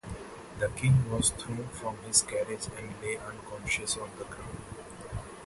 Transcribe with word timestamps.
The 0.57 0.69
king 0.69 1.11
was 1.11 1.29
thrown 1.29 1.67
from 1.67 1.97
his 2.07 2.23
carriage 2.23 2.65
and 2.75 2.99
lay 3.03 3.17
unconscious 3.17 3.97
on 3.97 4.09
the 4.17 4.25
ground. 4.25 4.57